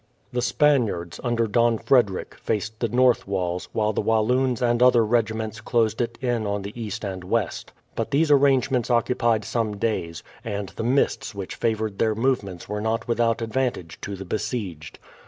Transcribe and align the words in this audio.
The 0.33 0.41
Spaniards, 0.41 1.19
under 1.23 1.45
Don 1.45 1.77
Frederick, 1.77 2.33
faced 2.33 2.79
the 2.79 2.87
north 2.89 3.27
walls, 3.27 3.69
while 3.71 3.93
the 3.93 4.01
Walloons 4.01 4.59
and 4.59 4.81
other 4.81 5.05
regiments 5.05 5.61
closed 5.61 6.01
it 6.01 6.17
in 6.19 6.47
on 6.47 6.63
the 6.63 6.73
east 6.75 7.05
and 7.05 7.23
west. 7.23 7.71
But 7.93 8.09
these 8.09 8.31
arrangements 8.31 8.89
occupied 8.89 9.45
some 9.45 9.77
days; 9.77 10.23
and 10.43 10.69
the 10.69 10.81
mists 10.83 11.35
which 11.35 11.53
favoured 11.53 11.99
their 11.99 12.15
movements 12.15 12.67
were 12.67 12.81
not 12.81 13.07
without 13.07 13.43
advantage 13.43 14.01
to 14.01 14.15
the 14.15 14.25
besieged. 14.25 14.97